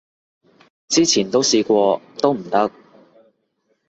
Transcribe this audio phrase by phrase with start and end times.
[0.87, 2.71] 之前都試過都唔得